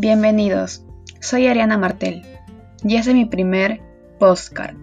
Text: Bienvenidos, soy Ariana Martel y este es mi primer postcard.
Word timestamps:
Bienvenidos, 0.00 0.84
soy 1.20 1.48
Ariana 1.48 1.76
Martel 1.76 2.22
y 2.84 2.94
este 2.94 3.10
es 3.10 3.16
mi 3.16 3.24
primer 3.24 3.80
postcard. 4.20 4.76